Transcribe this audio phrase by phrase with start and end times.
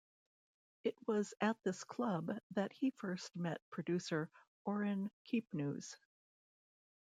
[0.83, 4.31] It was at this club that he first met producer
[4.65, 5.95] Orrin Keepnews.